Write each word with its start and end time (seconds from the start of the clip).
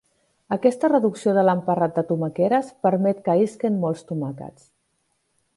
Aquesta 0.55 0.89
reducció 0.93 1.33
de 1.39 1.43
l'emparrat 1.49 1.93
de 1.99 2.05
tomaqueres 2.13 2.73
permet 2.87 3.23
que 3.29 3.39
isquen 3.45 3.81
molts 3.85 4.05
tomàquets. 4.13 4.71